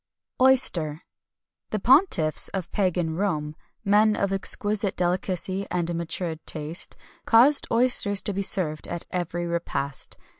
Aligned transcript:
[XXI 0.39 0.39
218] 0.39 0.51
OYSTER. 0.53 1.01
The 1.69 1.79
pontiffs 1.79 2.49
of 2.55 2.71
pagan 2.71 3.15
Rome, 3.17 3.55
men 3.85 4.15
of 4.15 4.33
exquisite 4.33 4.97
delicacy 4.97 5.67
and 5.69 5.93
matured 5.93 6.43
taste, 6.47 6.97
caused 7.27 7.67
oysters 7.71 8.23
to 8.23 8.33
be 8.33 8.41
served 8.41 8.87
at 8.87 9.05
every 9.11 9.45
repast. 9.45 10.17